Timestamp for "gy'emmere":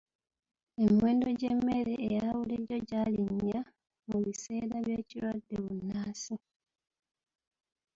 1.39-1.93